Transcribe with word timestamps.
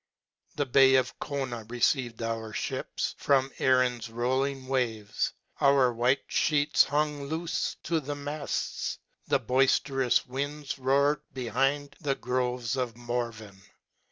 The 0.55 0.65
bay 0.65 0.95
of 0.95 1.19
Cona 1.19 1.63
received 1.69 2.23
our 2.23 2.53
fliips 2.53 3.13
* 3.15 3.17
from 3.23 3.51
Erin's 3.59 4.09
rolling 4.09 4.65
waves. 4.67 5.31
Our 5.59 5.93
white 5.93 6.27
flieets 6.27 6.85
hung 6.85 7.29
loofe 7.29 7.75
to 7.83 7.99
the 7.99 8.15
mafts. 8.15 8.97
The 9.27 9.39
boifterous 9.39 10.25
winds 10.25 10.79
roared 10.79 11.21
behind 11.35 11.95
the 12.01 12.15
groves 12.15 12.75
of 12.75 12.97
Morven. 12.97 13.61